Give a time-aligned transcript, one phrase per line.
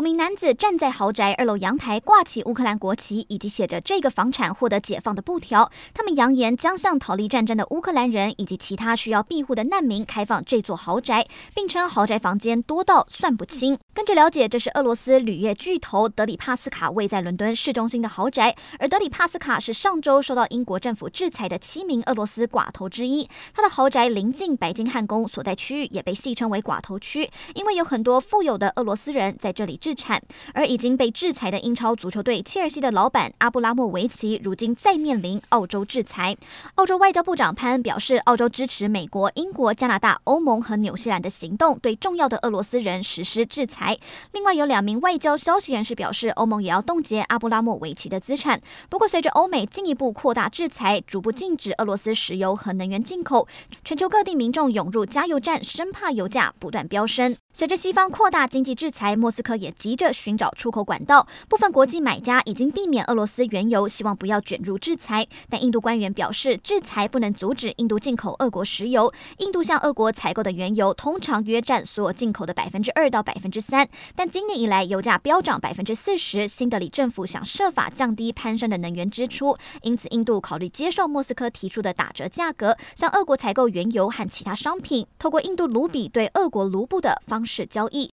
[0.00, 5.70] 五名男子站在豪宅二楼阳台，挂起乌克兰国旗以及写着“这个房产获得解放”的布条。
[5.92, 13.78] 他们扬言将向逃离战争的乌克兰人以及其他需要庇护的难民开放这座豪宅，并称豪宅房间多到算不清。
[13.92, 23.28] 根据了解，这是俄罗斯铝业巨头德里帕斯卡位在伦敦市中心的豪宅，而德里帕斯卡是上周受到英国政府制裁的七名俄罗斯寡头之一。
[23.52, 30.22] 他的豪宅临近白金汉宫所在区域，也被戏称为“寡头区”，因为有很多富有的俄罗斯人在这里置产。
[30.54, 36.36] 而已经被制裁的英超足球队切尔西的老板阿布拉莫维奇，如今再面临澳洲制裁。
[36.76, 43.98] 澳洲外交部长潘恩表示，澳洲支持美国、英国、加拿大、欧盟和纽西兰的行动，对重要的俄罗斯人实施制裁。
[44.32, 48.60] 另外，有两名外交消息人士表示，欧盟也要冻结阿布拉莫维奇的资产。
[48.88, 53.46] 不过，随着欧美进一步扩大制裁，逐步禁止俄罗斯石油和能源进口，
[53.84, 57.36] 全球各地民众涌入加油站，生怕油价不断飙升。
[57.52, 61.26] 随着西方扩大经济制裁，莫斯科也急着寻找出口管道。
[61.48, 65.26] 部分国际买家已经避免俄罗斯原油，希望不要卷入制裁。
[65.48, 69.12] 但印度官员表示，制裁不能阻止印度进口俄国石油。
[69.38, 73.88] 印度向俄国采购的原油通常约占所有进口的百分之二到百分之三。
[74.14, 88.08] 但今年以来，油价飙涨百分之四十，新德里政府想设法降低攀升的能源支出，因此印度考虑接受莫斯科提出的打折价格，向俄国采购原油和其他商品，透过印度卢比对俄国卢布的方式交易。